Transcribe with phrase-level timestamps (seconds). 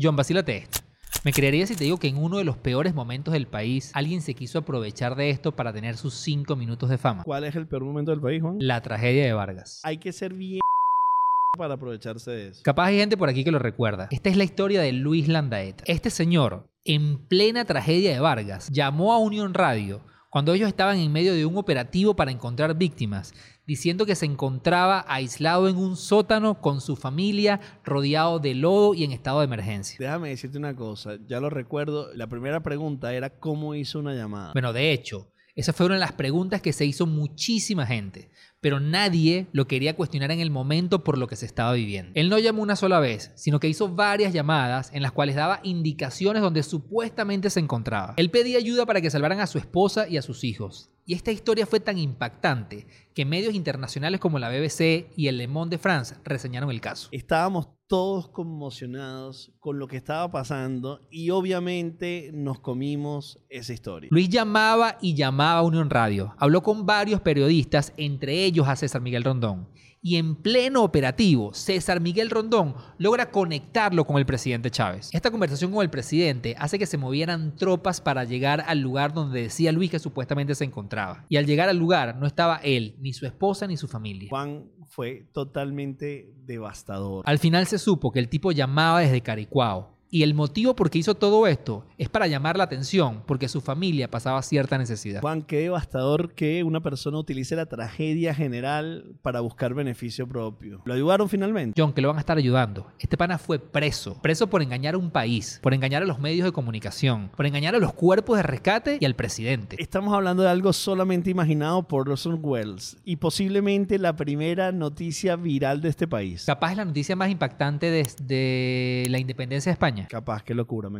[0.00, 0.80] John, vacílate esto.
[1.24, 4.22] Me creería si te digo que en uno de los peores momentos del país alguien
[4.22, 7.22] se quiso aprovechar de esto para tener sus cinco minutos de fama.
[7.22, 8.56] ¿Cuál es el peor momento del país, Juan?
[8.58, 9.80] La tragedia de Vargas.
[9.84, 10.60] Hay que ser bien
[11.56, 12.62] para aprovecharse de eso.
[12.64, 14.08] Capaz hay gente por aquí que lo recuerda.
[14.10, 15.84] Esta es la historia de Luis Landaeta.
[15.86, 20.04] Este señor, en plena tragedia de Vargas, llamó a Unión Radio
[20.34, 23.34] cuando ellos estaban en medio de un operativo para encontrar víctimas,
[23.68, 29.04] diciendo que se encontraba aislado en un sótano con su familia, rodeado de lodo y
[29.04, 29.96] en estado de emergencia.
[30.00, 34.52] Déjame decirte una cosa, ya lo recuerdo, la primera pregunta era cómo hizo una llamada.
[34.54, 38.28] Bueno, de hecho, esa fue una de las preguntas que se hizo muchísima gente,
[38.64, 42.12] pero nadie lo quería cuestionar en el momento por lo que se estaba viviendo.
[42.14, 45.60] Él no llamó una sola vez, sino que hizo varias llamadas en las cuales daba
[45.64, 48.14] indicaciones donde supuestamente se encontraba.
[48.16, 50.94] Él pedía ayuda para que salvaran a su esposa y a sus hijos.
[51.04, 55.46] Y esta historia fue tan impactante que medios internacionales como la BBC y el Le
[55.46, 57.10] Monde de France reseñaron el caso.
[57.12, 64.08] Estábamos todos conmocionados con lo que estaba pasando y obviamente nos comimos esa historia.
[64.10, 66.34] Luis llamaba y llamaba a Unión Radio.
[66.38, 69.68] Habló con varios periodistas, entre ellos a César Miguel Rondón
[70.06, 75.08] y en pleno operativo, César Miguel Rondón logra conectarlo con el presidente Chávez.
[75.14, 79.40] Esta conversación con el presidente hace que se movieran tropas para llegar al lugar donde
[79.40, 81.24] decía Luis que supuestamente se encontraba.
[81.30, 84.28] Y al llegar al lugar no estaba él, ni su esposa, ni su familia.
[84.28, 87.24] Juan fue totalmente devastador.
[87.26, 90.98] Al final se supo que el tipo llamaba desde Caricuao y el motivo por qué
[90.98, 95.22] hizo todo esto es para llamar la atención, porque su familia pasaba cierta necesidad.
[95.22, 100.82] Juan, qué devastador que una persona utilice la tragedia general para buscar beneficio propio.
[100.84, 101.82] ¿Lo ayudaron finalmente?
[101.82, 102.86] John, que lo van a estar ayudando.
[103.00, 104.16] Este pana fue preso.
[104.22, 107.74] Preso por engañar a un país, por engañar a los medios de comunicación, por engañar
[107.74, 109.74] a los cuerpos de rescate y al presidente.
[109.82, 115.80] Estamos hablando de algo solamente imaginado por Orson Welles y posiblemente la primera noticia viral
[115.80, 116.44] de este país.
[116.44, 120.03] Capaz es la noticia más impactante desde la independencia de España.
[120.08, 120.92] Capaz, qué locura, men.